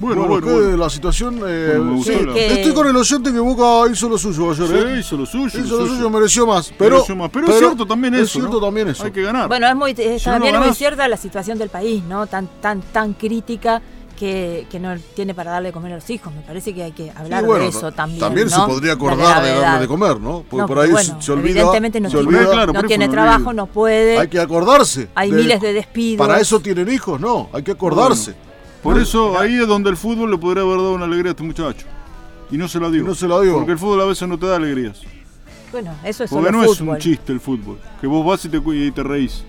Bueno, 0.00 0.22
Bueno, 0.26 0.34
bueno, 0.40 0.46
que 0.46 0.52
bueno. 0.52 0.76
la 0.76 0.90
situación. 0.90 1.40
eh, 1.46 1.78
sí, 2.02 2.12
Estoy 2.34 2.74
con 2.74 2.88
el 2.88 2.96
oyente 2.96 3.32
que 3.32 3.38
Boca 3.38 3.90
hizo 3.90 4.08
lo 4.08 4.18
suyo 4.18 4.50
ayer. 4.50 4.66
Sí, 4.66 4.74
¿eh? 4.74 4.98
hizo 4.98 5.16
lo 5.16 5.24
suyo. 5.24 5.46
Hizo 5.46 5.78
lo 5.78 5.86
suyo, 5.86 6.10
mereció 6.10 6.46
más. 6.48 6.74
Pero, 6.76 6.96
Mereció 6.96 7.14
más. 7.16 7.30
Pero 7.32 7.46
es 7.46 7.58
cierto 7.58 7.86
también 7.86 8.12
es 8.14 8.22
eso, 8.22 8.40
cierto 8.40 8.54
¿no? 8.58 8.66
también 8.66 8.88
eso. 8.88 9.04
Hay 9.04 9.12
que 9.12 9.22
ganar. 9.22 9.46
Bueno, 9.46 9.68
es 9.68 9.76
muy, 9.76 9.92
es 9.96 10.20
Si 10.20 10.28
no 10.28 10.34
también 10.34 10.58
muy 10.58 10.74
cierta 10.74 11.06
la 11.06 11.16
situación 11.16 11.58
del 11.58 11.68
país, 11.70 12.02
¿no? 12.04 12.26
Tan, 12.26 12.48
tan, 12.60 12.82
tan 12.82 13.12
crítica 13.14 13.80
que, 14.14 14.66
que 14.70 14.78
no 14.80 14.94
tiene 15.14 15.34
para 15.34 15.50
darle 15.52 15.68
de 15.68 15.72
comer 15.72 15.92
a 15.92 15.96
los 15.96 16.08
hijos. 16.10 16.32
Me 16.34 16.40
parece 16.42 16.74
que 16.74 16.82
hay 16.82 16.92
que 16.92 17.10
hablar 17.10 17.40
Sí, 17.40 17.46
bueno, 17.46 17.64
de 17.64 17.70
eso 17.70 17.82
no- 17.82 17.92
también. 17.92 18.48
se 18.50 18.56
podría 18.56 18.92
acordar 18.92 19.42
de 19.42 19.54
darle 19.54 19.80
de 19.82 19.88
comer, 19.88 20.20
¿no? 20.20 20.44
Porque 20.48 20.62
No, 20.62 20.66
por 20.66 20.78
ahí 20.78 20.90
bueno, 20.90 21.20
se 21.22 21.32
olvida. 21.32 21.50
evidentemente 21.60 22.00
no 22.00 22.08
se 22.10 22.16
tiene, 22.18 22.28
olvida. 22.38 22.50
Claro, 22.52 22.72
no 22.72 22.82
tiene 22.84 23.08
trabajo, 23.08 23.52
no 23.52 23.66
puede. 23.66 24.18
Hay 24.18 24.28
que 24.28 24.38
acordarse. 24.40 25.08
Hay 25.14 25.30
de- 25.30 25.36
miles 25.36 25.60
de 25.60 25.72
despidos. 25.72 26.26
Para 26.26 26.40
eso 26.40 26.60
tienen 26.60 26.90
hijos, 26.92 27.20
no. 27.20 27.48
Hay 27.52 27.62
que 27.62 27.72
acordarse. 27.72 28.34
Por 28.82 28.98
eso 28.98 29.38
ahí 29.38 29.54
es 29.54 29.66
donde 29.66 29.90
el 29.90 29.96
fútbol 29.96 30.30
le 30.30 30.38
podría 30.38 30.62
haber 30.62 30.76
dado 30.76 30.92
una 30.94 31.06
alegría 31.06 31.30
a 31.30 31.32
este 31.32 31.42
muchacho. 31.42 31.86
Y 32.50 32.58
no 32.58 32.68
se 32.68 32.78
la 32.78 32.90
dio. 32.90 33.02
No 33.02 33.14
se 33.14 33.26
la 33.26 33.40
dio. 33.40 33.54
Porque 33.54 33.72
el 33.72 33.78
fútbol 33.78 34.00
a 34.02 34.04
veces 34.04 34.28
no 34.28 34.38
te 34.38 34.46
da 34.46 34.56
alegrías. 34.56 35.00
Bueno, 35.72 35.90
eso 36.04 36.22
es 36.24 36.30
Porque 36.30 36.46
solo 36.50 36.58
no 36.64 36.64
es 36.72 36.80
un 36.80 36.98
chiste 36.98 37.32
el 37.32 37.40
fútbol. 37.40 37.78
Que 38.00 38.06
vos 38.06 38.24
vas 38.24 38.44
y 38.44 38.48
te, 38.48 38.58
y 38.58 38.90
te 38.92 39.02
reís. 39.02 39.42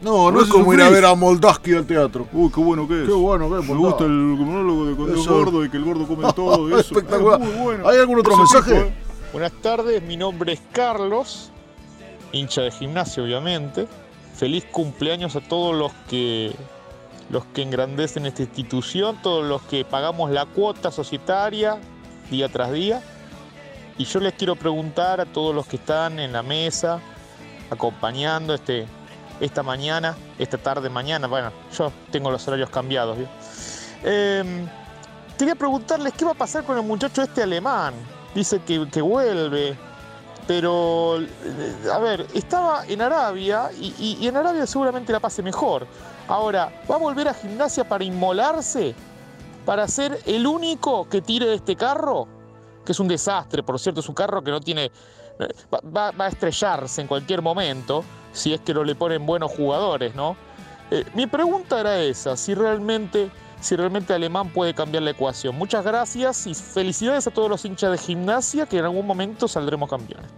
No, 0.00 0.30
no 0.30 0.42
es 0.42 0.48
como 0.48 0.72
ir 0.72 0.80
a 0.80 0.90
ver 0.90 1.04
a 1.04 1.14
Moldaski 1.14 1.74
al 1.74 1.84
teatro. 1.84 2.28
Uy, 2.32 2.50
qué 2.52 2.60
bueno 2.60 2.86
que 2.86 3.02
es. 3.02 3.08
Qué 3.08 3.14
bueno 3.14 3.50
que 3.50 3.58
es, 3.58 3.68
Me 3.68 3.74
gusta 3.74 4.04
el 4.04 4.10
monólogo 4.10 4.86
de 4.86 4.94
cuando 4.94 5.20
es 5.20 5.26
gordo 5.26 5.64
y 5.64 5.70
que 5.70 5.76
el 5.76 5.84
gordo 5.84 6.06
come 6.06 6.32
todo. 6.32 6.68
Eso. 6.78 6.94
Espectacular. 6.94 7.40
Es 7.42 7.48
muy 7.48 7.64
bueno. 7.64 7.88
¿Hay 7.88 7.98
algún 7.98 8.20
otro 8.20 8.36
mensaje? 8.36 8.74
tipo, 8.74 8.86
¿eh? 8.86 8.94
Buenas 9.32 9.52
tardes, 9.60 10.02
mi 10.02 10.16
nombre 10.16 10.52
es 10.54 10.62
Carlos, 10.72 11.50
hincha 12.32 12.62
de 12.62 12.70
gimnasio 12.70 13.24
obviamente. 13.24 13.86
Feliz 14.34 14.64
cumpleaños 14.70 15.34
a 15.36 15.40
todos 15.40 15.76
los 15.76 15.92
que 16.08 16.54
los 17.28 17.44
que 17.46 17.62
engrandecen 17.62 18.24
esta 18.24 18.42
institución, 18.42 19.18
todos 19.22 19.44
los 19.44 19.60
que 19.62 19.84
pagamos 19.84 20.30
la 20.30 20.46
cuota 20.46 20.90
societaria 20.90 21.78
día 22.30 22.48
tras 22.48 22.72
día. 22.72 23.02
Y 23.98 24.04
yo 24.04 24.20
les 24.20 24.32
quiero 24.34 24.54
preguntar 24.54 25.20
a 25.20 25.26
todos 25.26 25.54
los 25.54 25.66
que 25.66 25.76
están 25.76 26.20
en 26.20 26.32
la 26.32 26.42
mesa 26.42 27.00
acompañando 27.68 28.54
este 28.54 28.86
esta 29.40 29.62
mañana, 29.62 30.16
esta 30.38 30.58
tarde 30.58 30.88
mañana, 30.88 31.26
bueno, 31.26 31.52
yo 31.76 31.92
tengo 32.10 32.30
los 32.30 32.46
horarios 32.48 32.70
cambiados. 32.70 33.18
Em, 34.02 34.68
quería 35.38 35.54
preguntarles 35.54 36.12
qué 36.14 36.24
va 36.24 36.32
a 36.32 36.34
pasar 36.34 36.64
con 36.64 36.76
el 36.76 36.84
muchacho 36.84 37.22
este 37.22 37.42
alemán. 37.42 37.94
Dice 38.34 38.60
que, 38.60 38.88
que 38.88 39.00
vuelve, 39.00 39.76
pero 40.46 41.20
eh, 41.20 41.90
a 41.92 41.98
ver, 41.98 42.26
estaba 42.34 42.84
en 42.86 43.02
Arabia 43.02 43.70
y, 43.78 44.26
en 44.26 44.36
Arabia 44.36 44.66
seguramente 44.66 45.12
la 45.12 45.20
pase 45.20 45.42
mejor. 45.42 45.86
Ahora, 46.26 46.72
¿va 46.90 46.96
a 46.96 46.98
volver 46.98 47.28
a 47.28 47.34
gimnasia 47.34 47.88
para 47.88 48.04
inmolarse? 48.04 48.94
¿Para 49.64 49.86
ser 49.86 50.18
el 50.26 50.46
único 50.46 51.08
que 51.08 51.20
tire 51.20 51.46
de 51.46 51.54
este 51.56 51.76
carro? 51.76 52.26
Que 52.84 52.92
es 52.92 53.00
un 53.00 53.08
desastre, 53.08 53.62
por 53.62 53.78
cierto, 53.78 54.00
es 54.00 54.08
un 54.08 54.14
carro 54.14 54.42
que 54.42 54.50
no 54.50 54.60
tiene... 54.60 54.84
eh, 54.86 55.48
va 55.94 56.12
a 56.18 56.28
estrellarse 56.28 57.00
en 57.02 57.06
cualquier 57.06 57.42
momento 57.42 58.04
si 58.38 58.54
es 58.54 58.60
que 58.60 58.72
no 58.72 58.84
le 58.84 58.94
ponen 58.94 59.26
buenos 59.26 59.50
jugadores, 59.52 60.14
¿no? 60.14 60.36
Eh, 60.90 61.04
mi 61.14 61.26
pregunta 61.26 61.78
era 61.80 62.00
esa, 62.00 62.36
si 62.36 62.54
realmente, 62.54 63.30
si 63.60 63.76
realmente 63.76 64.14
Alemán 64.14 64.48
puede 64.50 64.72
cambiar 64.72 65.02
la 65.02 65.10
ecuación. 65.10 65.54
Muchas 65.56 65.84
gracias 65.84 66.46
y 66.46 66.54
felicidades 66.54 67.26
a 67.26 67.30
todos 67.30 67.50
los 67.50 67.64
hinchas 67.64 67.92
de 67.92 67.98
gimnasia 67.98 68.66
que 68.66 68.78
en 68.78 68.84
algún 68.86 69.06
momento 69.06 69.46
saldremos 69.48 69.90
campeones. 69.90 70.30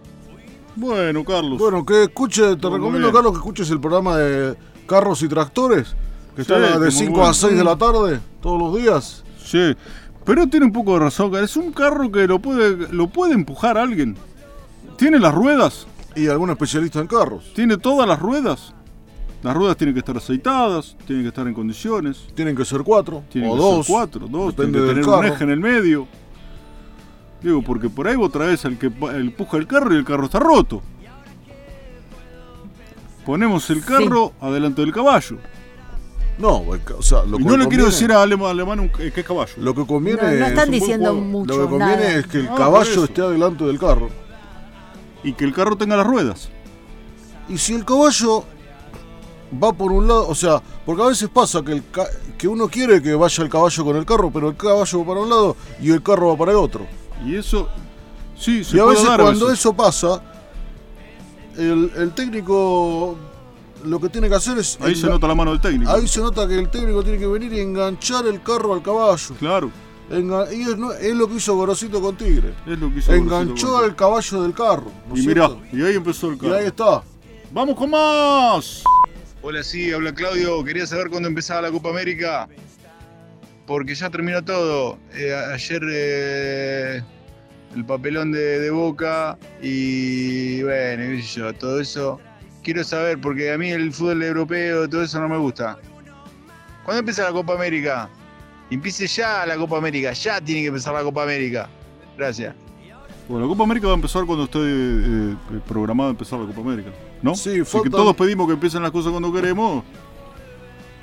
Bueno, 0.75 1.23
Carlos. 1.23 1.57
Bueno, 1.59 1.85
que 1.85 2.03
escuche, 2.03 2.41
te 2.55 2.67
Muy 2.67 2.77
recomiendo, 2.77 2.99
bien. 3.07 3.13
Carlos, 3.13 3.31
que 3.33 3.37
escuches 3.37 3.69
el 3.71 3.79
programa 3.79 4.17
de 4.17 4.55
Carros 4.87 5.21
y 5.21 5.27
Tractores, 5.29 5.95
que 6.35 6.43
Sí, 6.43 6.53
está 6.53 6.59
de 6.59 6.79
muy 6.79 6.91
5 6.91 7.11
bueno. 7.11 7.29
a 7.29 7.33
6 7.33 7.57
de 7.57 7.63
la 7.63 7.75
tarde, 7.77 8.19
todos 8.41 8.59
los 8.59 8.75
días. 8.75 9.23
Sí. 9.43 9.75
Pero 10.23 10.47
tiene 10.47 10.67
un 10.67 10.71
poco 10.71 10.93
de 10.93 10.99
razón. 10.99 11.35
Es 11.35 11.57
un 11.57 11.71
carro 11.73 12.11
que 12.11 12.27
lo 12.27 12.39
puede, 12.39 12.87
lo 12.93 13.07
puede 13.07 13.33
empujar 13.33 13.77
alguien. 13.77 14.15
Tiene 14.97 15.19
las 15.19 15.33
ruedas. 15.33 15.87
Y 16.15 16.27
algún 16.27 16.49
especialista 16.49 16.99
en 16.99 17.07
carros. 17.07 17.51
Tiene 17.53 17.77
todas 17.77 18.07
las 18.07 18.19
ruedas. 18.19 18.73
Las 19.43 19.55
ruedas 19.55 19.75
tienen 19.77 19.93
que 19.95 19.99
estar 19.99 20.15
aceitadas, 20.17 20.95
tienen 21.07 21.23
que 21.23 21.29
estar 21.29 21.47
en 21.47 21.53
condiciones. 21.53 22.27
Tienen 22.35 22.55
que 22.55 22.63
ser 22.65 22.81
cuatro 22.83 23.23
Tienen 23.31 23.49
o 23.49 23.53
que 23.55 23.59
dos. 23.59 23.85
ser 23.87 23.95
cuatro, 23.95 24.27
dos, 24.27 24.55
depende 24.55 24.77
tienen 24.79 24.95
que 24.95 25.01
tener 25.01 25.19
un 25.19 25.25
eje 25.25 25.43
en 25.45 25.49
el 25.49 25.59
medio. 25.59 26.07
Digo, 27.41 27.61
porque 27.63 27.89
por 27.89 28.07
ahí 28.07 28.15
vos 28.15 28.31
traes 28.31 28.63
al 28.65 28.77
que 28.77 28.91
pa- 28.91 29.15
el 29.15 29.31
puja 29.33 29.57
el 29.57 29.65
carro 29.65 29.93
y 29.93 29.97
el 29.97 30.05
carro 30.05 30.25
está 30.25 30.39
roto. 30.39 30.81
Ponemos 33.25 33.69
el 33.69 33.83
carro 33.83 34.33
adelante 34.41 34.81
del 34.81 34.91
caballo. 34.93 35.37
No, 36.37 36.57
o 36.97 37.01
sea, 37.03 37.23
lo 37.23 37.39
y 37.39 37.43
que 37.43 37.49
no 37.49 37.57
le 37.57 37.67
quiero 37.67 37.85
decir 37.85 38.11
a 38.11 38.21
Alemán, 38.23 38.49
alemán 38.51 38.79
un- 38.79 38.89
que 38.89 39.07
es 39.07 39.25
caballo. 39.25 39.53
Lo 39.57 39.75
que 39.75 39.85
conviene 39.85 40.21
No, 40.21 40.27
no 40.27 40.33
es 40.33 40.41
están 40.49 40.49
un 40.49 40.55
buen 40.55 40.71
diciendo 40.79 41.13
mucho, 41.13 41.57
Lo 41.57 41.63
que 41.63 41.69
conviene 41.69 41.95
nada. 42.03 42.15
es 42.15 42.27
que 42.27 42.37
el 42.39 42.47
caballo 42.47 43.03
esté 43.03 43.21
adelante 43.21 43.63
del 43.63 43.77
carro. 43.79 44.09
Y 45.23 45.33
que 45.33 45.45
el 45.45 45.53
carro 45.53 45.75
tenga 45.75 45.95
las 45.95 46.05
ruedas. 46.05 46.49
Y 47.47 47.57
si 47.57 47.73
el 47.73 47.85
caballo 47.85 48.43
va 49.61 49.73
por 49.73 49.91
un 49.91 50.07
lado, 50.07 50.27
o 50.27 50.35
sea, 50.35 50.61
porque 50.85 51.03
a 51.03 51.07
veces 51.07 51.29
pasa 51.29 51.61
que, 51.61 51.73
el 51.73 51.83
que 52.37 52.47
uno 52.47 52.67
quiere 52.69 53.01
que 53.01 53.13
vaya 53.13 53.43
el 53.43 53.49
caballo 53.49 53.83
con 53.85 53.97
el 53.97 54.05
carro, 54.05 54.31
pero 54.31 54.49
el 54.49 54.55
caballo 54.55 54.99
va 54.99 55.05
para 55.05 55.19
un 55.19 55.29
lado 55.29 55.55
y 55.81 55.91
el 55.91 56.01
carro 56.01 56.29
va 56.29 56.37
para 56.37 56.51
el 56.51 56.57
otro. 56.57 56.85
Y 57.25 57.35
eso, 57.35 57.67
sí, 58.37 58.63
se 58.63 58.77
y 58.77 58.79
a 58.79 58.83
puede 58.83 58.95
veces 58.95 59.09
dar 59.09 59.21
cuando 59.21 59.51
eso 59.51 59.73
pasa, 59.73 60.23
el, 61.57 61.91
el 61.95 62.11
técnico 62.13 63.17
lo 63.83 63.99
que 63.99 64.09
tiene 64.09 64.29
que 64.29 64.35
hacer 64.35 64.57
es... 64.57 64.77
Ahí 64.81 64.95
se 64.95 65.07
nota 65.07 65.27
la 65.27 65.35
mano 65.35 65.51
del 65.51 65.61
técnico. 65.61 65.91
Ahí 65.91 66.07
se 66.07 66.21
nota 66.21 66.47
que 66.47 66.57
el 66.57 66.69
técnico 66.69 67.03
tiene 67.03 67.17
que 67.17 67.27
venir 67.27 67.51
y 67.53 67.59
enganchar 67.59 68.25
el 68.27 68.41
carro 68.41 68.73
al 68.73 68.81
caballo. 68.81 69.35
Claro, 69.39 69.71
Y 70.11 70.61
es, 70.63 70.77
no- 70.77 70.91
es 70.93 71.15
lo 71.15 71.27
que 71.27 71.35
hizo 71.35 71.55
Gorosito 71.55 72.01
con 72.01 72.17
Tigre. 72.17 72.53
es 72.67 72.77
lo 72.79 72.91
que 72.91 72.99
hizo 72.99 73.13
Enganchó 73.13 73.67
Gorosito 73.69 73.77
al 73.77 73.95
caballo 73.95 74.43
del 74.43 74.53
carro. 74.53 74.91
¿no 75.05 75.09
con- 75.09 75.17
es 75.17 75.23
Y 75.23 75.27
mirá, 75.27 75.49
y 75.71 75.81
ahí 75.83 75.95
empezó 75.95 76.29
el 76.29 76.35
Y 76.35 76.39
carro. 76.39 76.53
ahí 76.55 76.65
está. 76.65 77.03
¡Vamos 77.51 77.75
con 77.75 77.89
más! 77.89 78.83
Hola, 79.41 79.63
sí, 79.63 79.91
habla 79.91 80.13
Claudio. 80.13 80.63
Quería 80.63 80.85
saber 80.85 81.09
cuándo 81.09 81.27
empezaba 81.29 81.61
la 81.61 81.71
Copa 81.71 81.89
América. 81.89 82.47
Porque 83.65 83.95
ya 83.95 84.09
terminó 84.09 84.43
todo. 84.43 84.97
Eh, 85.13 85.33
ayer 85.53 85.81
eh, 85.89 87.03
el 87.75 87.85
papelón 87.85 88.31
de, 88.31 88.59
de 88.59 88.69
Boca 88.71 89.37
y 89.61 90.61
bueno, 90.63 91.03
sé 91.21 91.39
yo, 91.39 91.53
todo 91.53 91.79
eso. 91.79 92.19
Quiero 92.63 92.83
saber, 92.83 93.19
porque 93.19 93.51
a 93.51 93.57
mí 93.57 93.71
el 93.71 93.91
fútbol 93.93 94.21
europeo, 94.23 94.87
todo 94.89 95.03
eso 95.03 95.19
no 95.19 95.29
me 95.29 95.37
gusta. 95.37 95.77
¿Cuándo 96.83 96.99
empieza 96.99 97.23
la 97.23 97.31
Copa 97.31 97.53
América? 97.53 98.09
Empiece 98.71 99.05
ya 99.05 99.45
la 99.45 99.57
Copa 99.57 99.77
América, 99.77 100.13
ya 100.13 100.39
tiene 100.39 100.61
que 100.61 100.67
empezar 100.67 100.93
la 100.93 101.03
Copa 101.03 101.23
América. 101.23 101.69
Gracias. 102.17 102.55
Bueno, 103.27 103.45
la 103.45 103.49
Copa 103.49 103.63
América 103.63 103.87
va 103.87 103.93
a 103.93 103.95
empezar 103.95 104.25
cuando 104.25 104.45
esté 104.45 104.59
eh, 104.59 105.35
eh, 105.53 105.59
programada 105.67 106.09
empezar 106.09 106.39
la 106.39 106.47
Copa 106.47 106.61
América, 106.61 106.89
¿no? 107.21 107.35
Sí, 107.35 107.59
Así 107.59 107.81
que 107.81 107.89
todos 107.89 108.15
pedimos 108.15 108.47
que 108.47 108.53
empiecen 108.53 108.81
las 108.81 108.91
cosas 108.91 109.11
cuando 109.11 109.31
queremos. 109.31 109.83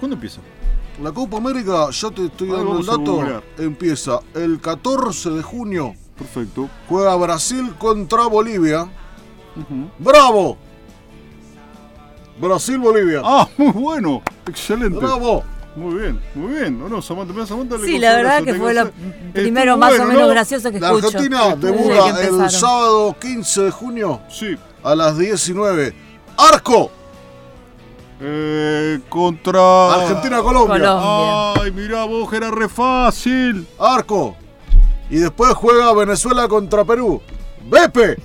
¿Cuándo 0.01 0.15
empieza? 0.15 0.41
La 1.03 1.13
Copa 1.13 1.37
América, 1.37 1.91
ya 1.91 2.11
te 2.11 2.25
estoy 2.25 2.49
dando 2.49 2.79
el 2.79 2.87
dato, 2.87 3.43
empieza 3.59 4.21
el 4.35 4.61
14 4.61 5.31
de 5.31 5.43
junio. 5.43 5.95
Perfecto. 6.17 6.69
Juega 6.89 7.15
Brasil 7.17 7.75
contra 7.79 8.27
Bolivia. 8.27 8.91
¡Bravo! 9.99 10.57
Brasil-Bolivia. 12.41 13.21
Ah, 13.25 13.49
muy 13.57 13.73
bueno. 13.73 14.23
Excelente. 14.47 14.99
¡Bravo! 14.99 15.45
Muy 15.79 15.95
bien, 15.95 16.21
muy 16.35 16.55
bien. 16.55 16.79
No, 16.79 16.89
no, 16.89 17.01
Samantha, 17.01 17.33
mira, 17.33 17.47
Samantha 17.47 17.77
le 17.77 17.87
Sí, 17.87 17.99
la 17.99 18.17
verdad 18.17 18.43
que 18.43 18.55
fue 18.55 18.75
lo 18.75 18.91
primero 19.33 19.77
más 19.77 19.99
o 19.99 20.05
menos 20.07 20.23
¿no? 20.23 20.29
gracioso 20.29 20.71
que 20.73 20.81
La 20.81 20.89
escucho. 20.89 21.07
Argentina 21.07 21.55
debuta 21.57 22.09
el 22.09 22.17
empezaron. 22.27 22.51
sábado 22.51 23.17
15 23.21 23.63
de 23.63 23.71
junio 23.71 24.21
Sí. 24.29 24.57
a 24.83 24.95
las 24.97 25.17
19. 25.19 25.95
¡Arco! 26.37 26.91
Eh, 28.21 28.99
contra. 29.09 29.95
Argentina-Colombia. 29.95 30.79
Colombia. 30.79 31.63
Ay, 31.63 31.71
mirá 31.71 32.05
vos, 32.05 32.29
que 32.29 32.37
era 32.39 32.51
re 32.51 32.69
fácil. 32.69 33.65
Arco. 33.79 34.37
Y 35.11 35.17
después 35.19 35.55
juega 35.55 35.95
Venezuela 35.95 36.49
contra 36.49 36.85
Perú. 36.85 37.23
¡Bepe! 37.71 38.17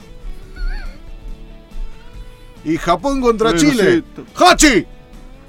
Y 2.65 2.77
Japón 2.77 3.22
contra 3.22 3.51
Bueno, 3.51 3.60
Chile. 3.69 4.03
sí. 4.15 4.24
¡Hachi! 4.43 4.86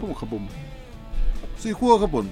¿Cómo 0.01 0.15
Japón? 0.15 0.49
Sí, 1.65 1.73
juega 1.73 1.99
Japón. 2.01 2.31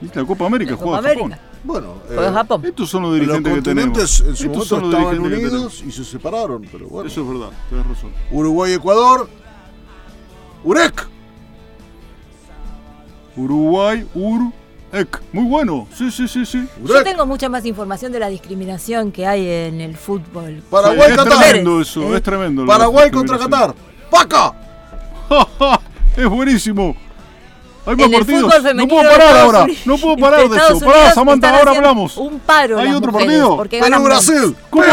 ¿Viste 0.00 0.18
la 0.18 0.26
Copa 0.26 0.46
América? 0.46 0.74
Juega 0.74 0.96
Copa 0.96 1.08
Japón. 1.10 1.34
Bueno, 1.62 1.94
eh, 2.08 2.30
Japón. 2.32 2.64
Estos 2.64 2.88
son 2.88 3.02
los 3.02 3.10
los 3.10 3.20
dirigentes 3.20 3.52
que 3.54 3.60
tenemos. 3.60 3.98
continentes 3.98 4.20
en 4.26 4.34
su 4.36 4.46
Estos 4.46 4.66
son 4.66 4.80
los 4.80 4.94
estaban 4.94 5.12
dirigentes 5.22 5.50
que 5.50 5.56
unidos 5.56 5.82
y 5.86 5.92
se 5.92 6.04
separaron, 6.06 6.66
pero 6.72 6.88
bueno. 6.88 7.06
Eso 7.06 7.20
es 7.20 7.28
verdad, 7.28 7.50
tenés 7.68 7.86
razón. 7.86 8.10
Uruguay-Ecuador. 8.30 9.28
¡Urec! 10.64 11.06
Uruguay, 13.36 14.06
Ur, 14.14 14.52
Ec. 14.90 15.20
Muy 15.34 15.44
bueno. 15.44 15.86
Sí, 15.94 16.10
sí, 16.10 16.26
sí, 16.26 16.46
sí. 16.46 16.66
Yo 16.82 17.04
tengo 17.04 17.26
mucha 17.26 17.50
más 17.50 17.66
información 17.66 18.10
de 18.10 18.20
la 18.20 18.28
discriminación 18.28 19.12
que 19.12 19.26
hay 19.26 19.46
en 19.46 19.82
el 19.82 19.98
fútbol. 19.98 20.56
Sí, 20.60 20.64
Paraguay, 20.70 21.10
es 21.10 21.16
Qatar. 21.18 21.38
tremendo 21.40 21.80
eso, 21.82 22.02
Eh, 22.04 22.16
es 22.16 22.22
tremendo. 22.22 22.62
lo 22.62 22.72
de 22.72 22.78
Paraguay 22.78 23.10
contra. 23.10 23.36
Qatar. 23.36 23.74
¡Paca! 24.10 24.54
es 26.16 26.26
buenísimo. 26.26 26.96
Hay 27.86 27.96
más 27.96 28.06
En 28.06 28.12
el 28.14 28.20
partidos. 28.20 28.54
fútbol 28.54 28.76
No 28.76 28.88
puedo 28.88 29.10
parar 29.10 29.36
ahora. 29.38 29.62
Unidos- 29.64 29.86
No 29.86 29.98
puedo 29.98 30.16
parar 30.16 30.48
de 30.48 30.56
eso. 30.56 30.80
Pará, 30.80 31.12
Samantha, 31.14 31.58
ahora 31.58 31.70
hablamos. 31.72 32.16
Un 32.16 32.38
paro. 32.40 32.78
¿Hay 32.78 32.92
otro 32.92 33.12
partido? 33.12 33.56
Ganan 33.56 34.02
Perú-Brasil. 34.02 34.56
¿Cómo 34.68 34.84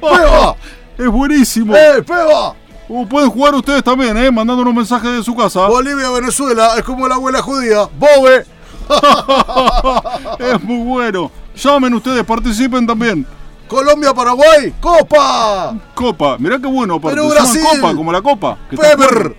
¡Peba! 0.00 0.56
Es 0.98 1.06
buenísimo. 1.08 1.74
¡Eh, 1.76 2.02
peba! 2.02 2.54
Uh, 2.88 3.06
pueden 3.06 3.30
jugar 3.30 3.54
ustedes 3.54 3.84
también, 3.84 4.16
¿eh? 4.16 4.30
Mandándonos 4.30 4.74
mensajes 4.74 5.12
de 5.12 5.22
su 5.22 5.34
casa. 5.36 5.66
Bolivia-Venezuela 5.68 6.74
es 6.76 6.82
como 6.82 7.06
la 7.06 7.14
abuela 7.14 7.40
judía. 7.40 7.88
¡Bobe! 7.98 8.44
es 10.38 10.62
muy 10.62 10.84
bueno. 10.84 11.30
Llamen 11.54 11.94
ustedes, 11.94 12.24
participen 12.24 12.86
también. 12.86 13.26
Colombia-Paraguay. 13.68 14.74
¡Copa! 14.80 15.74
Copa, 15.94 16.36
mirá 16.38 16.58
qué 16.58 16.66
bueno, 16.66 17.00
llaman 17.00 17.28
Brasil. 17.28 17.62
Copa, 17.62 17.94
como 17.94 18.10
la 18.12 18.20
Copa. 18.20 18.58
que 18.68 18.76
jugando. 18.76 19.36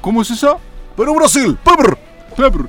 ¿Cómo 0.00 0.22
es 0.22 0.30
esa? 0.30 0.56
Perú-Brasil. 0.98 1.56
¡Peber! 1.64 1.96
Pepper. 2.36 2.66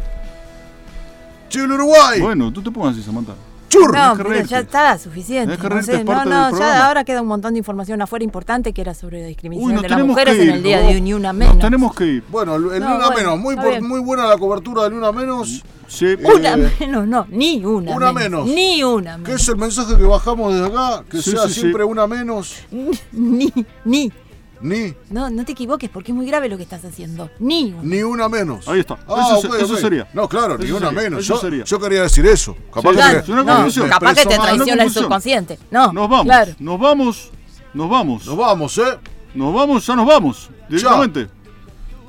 Chile-Uruguay. 1.50 2.22
Bueno, 2.22 2.52
tú 2.54 2.62
te 2.62 2.72
pongas 2.72 2.94
así, 2.94 3.04
Samantha. 3.04 3.34
¡Chur! 3.70 3.94
No, 3.96 4.18
que 4.18 4.24
pero 4.24 4.44
ya 4.46 4.60
está 4.60 4.98
suficiente. 4.98 5.56
Que 5.58 5.70
No, 5.70 5.84
sé, 5.84 6.04
no, 6.04 6.26
no, 6.26 6.58
ya 6.58 6.88
ahora 6.88 7.04
queda 7.04 7.22
un 7.22 7.28
montón 7.28 7.54
de 7.54 7.60
información 7.60 8.02
afuera 8.02 8.24
importante 8.26 8.74
que 8.74 8.82
era 8.82 8.96
sobre 8.96 9.22
la 9.22 9.28
discriminación 9.28 9.76
Uy, 9.78 9.82
de 9.84 9.90
las 9.90 10.06
mujeres 10.06 10.36
que 10.36 10.44
ir. 10.44 10.50
en 10.50 10.56
el 10.56 10.64
día 10.64 10.82
¿no? 10.82 10.88
de 10.88 11.02
Ni 11.02 11.14
Una 11.14 11.34
Menos. 11.34 11.56
Nos 11.56 11.64
tenemos 11.66 11.96
que 11.96 12.06
ir. 12.06 12.24
Bueno, 12.30 12.56
el 12.56 12.62
No, 12.64 12.70
Luna 12.72 13.10
bueno, 13.12 13.16
Menos. 13.16 13.40
Muy, 13.40 13.56
por- 13.56 13.82
muy 13.82 14.00
buena 14.00 14.26
la 14.26 14.38
cobertura 14.38 14.84
de 14.84 14.90
Luna 14.92 15.12
Menos. 15.12 15.64
Sí. 15.88 16.16
Una 16.24 16.54
Eh, 16.54 16.72
menos, 16.80 17.08
no, 17.08 17.26
ni 17.30 17.64
una, 17.66 17.96
una 17.96 18.12
menos. 18.14 18.46
Ni 18.48 18.84
una 18.84 19.16
Que 19.18 19.22
menos. 19.24 19.42
es 19.42 19.48
el 19.50 19.58
mensaje 19.58 19.98
que 19.98 20.04
bajamos 20.04 20.54
desde 20.54 20.68
acá. 20.68 21.04
Que 21.10 21.22
Sí, 21.22 21.32
sea 21.32 21.48
sí, 21.48 21.54
sí. 21.54 21.60
siempre 21.62 21.84
una 21.84 22.06
menos. 22.08 22.56
Ni, 23.12 23.52
ni. 23.86 24.12
Ni, 24.62 24.94
No, 25.10 25.30
no 25.30 25.46
te 25.46 25.54
equivoques 25.54 25.90
porque 25.90 26.12
es 26.12 26.16
muy 26.16 26.26
grave 26.26 26.50
lo 26.50 26.58
que 26.58 26.64
estás 26.64 26.84
haciendo. 26.84 27.30
Ni 27.40 27.72
una. 27.72 27.82
ni 27.84 28.04
una 28.04 28.28
menos. 28.30 28.68
Ahí 28.68 28.82
está. 28.82 28.98
Ah, 29.08 29.36
eso, 29.40 29.56
eso 29.56 29.78
sería. 29.78 30.08
No, 30.14 30.28
claro, 30.28 30.58
ni 30.58 30.70
una 30.72 30.90
sería, 30.90 31.02
menos. 31.04 31.24
eso 31.24 31.36
Yo, 31.36 31.40
sería. 31.40 31.64
yo 31.64 31.80
quería 31.80 32.02
decir 32.04 32.26
eso. 32.26 32.56
Capaz 32.74 32.92
Sí, 32.92 32.98
que 33.26 33.32
no, 33.34 33.46
capaz 33.90 34.16
que 34.16 34.26
te 34.26 34.38
traiciona 34.38 34.84
el 34.84 34.92
subconsciente. 34.92 35.60
No, 35.72 35.94
Nos 35.94 36.10
vamos. 36.10 36.26
Claro. 36.26 36.52
Nos 36.60 36.80
vamos. 36.80 37.32
Nos 37.74 37.90
vamos. 37.90 38.26
Nos 38.26 38.36
vamos, 38.38 38.78
¿eh? 38.80 38.98
Nos 39.36 39.54
vamos, 39.54 39.86
ya 39.86 39.96
nos 39.96 40.06
vamos. 40.08 40.50
Directamente. 40.68 41.28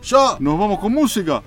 Ya. 0.03 0.37
Nos 0.39 0.59
vamos 0.59 0.79
con 0.81 0.93
música. 0.93 1.43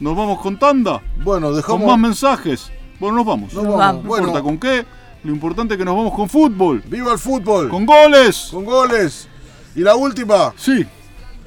Nos 0.00 0.16
vamos 0.16 0.40
con 0.40 0.58
tanda. 0.58 1.02
Bueno, 1.22 1.48
Con 1.48 1.56
dejamos. 1.56 1.86
más 1.86 1.98
mensajes. 1.98 2.70
Bueno, 2.98 3.16
nos 3.16 3.26
vamos. 3.26 3.52
Nos 3.52 3.64
No 3.64 3.70
vamos. 3.72 3.78
vamos. 3.86 4.04
Bueno, 4.06 4.26
importa 4.28 4.42
con 4.44 4.58
qué. 4.58 4.86
Lo 5.24 5.32
importante 5.32 5.74
es 5.74 5.78
que 5.78 5.84
nos 5.84 5.96
vamos 5.96 6.14
con 6.14 6.28
fútbol. 6.28 6.82
viva 6.86 7.12
el 7.12 7.18
fútbol. 7.18 7.68
Con 7.68 7.86
goles. 7.86 8.48
Con 8.50 8.64
goles. 8.64 9.28
Y 9.74 9.80
la 9.80 9.94
última. 9.96 10.52
Sí. 10.56 10.86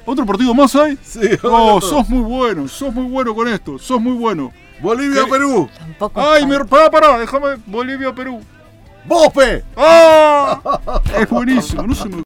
¿Otro 0.04 0.24
partido 0.24 0.54
más 0.54 0.74
hay? 0.74 0.98
Sí, 1.02 1.20
Oh, 1.42 1.74
otro. 1.76 1.88
sos 1.88 2.08
muy 2.08 2.22
bueno. 2.22 2.66
Sos 2.68 2.94
muy 2.94 3.04
bueno 3.10 3.34
con 3.34 3.48
esto. 3.48 3.78
Sos 3.78 4.00
muy 4.00 4.14
bueno. 4.14 4.52
Bolivia-Perú. 4.80 5.68
Tampoco. 5.78 6.20
Ay, 6.20 6.46
me... 6.46 6.64
pará, 6.64 6.90
pará. 6.90 7.18
Déjame. 7.18 7.56
Bolivia, 7.66 8.14
Perú. 8.14 8.40
¡Bope! 9.04 9.64
¡Ah! 9.76 10.60
Es 11.18 11.28
buenísimo. 11.28 11.82
No 11.82 11.94
se 11.94 12.08
me 12.08 12.16